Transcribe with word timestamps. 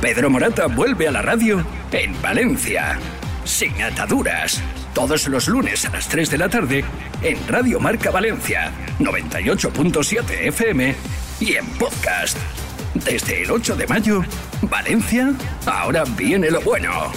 Pedro 0.00 0.30
Morata 0.30 0.66
vuelve 0.66 1.08
a 1.08 1.10
la 1.10 1.22
radio 1.22 1.64
en 1.90 2.20
Valencia. 2.22 2.98
Sin 3.44 3.82
ataduras. 3.82 4.62
Todos 4.94 5.26
los 5.26 5.48
lunes 5.48 5.84
a 5.86 5.90
las 5.90 6.08
3 6.08 6.30
de 6.30 6.38
la 6.38 6.48
tarde 6.48 6.84
en 7.20 7.36
Radio 7.48 7.80
Marca 7.80 8.10
Valencia, 8.12 8.70
98.7 9.00 10.46
FM 10.48 10.94
y 11.40 11.54
en 11.54 11.66
podcast. 11.78 12.38
Desde 12.94 13.42
el 13.42 13.50
8 13.50 13.74
de 13.74 13.86
mayo, 13.88 14.22
Valencia, 14.62 15.32
ahora 15.66 16.04
viene 16.16 16.50
lo 16.50 16.60
bueno. 16.60 17.12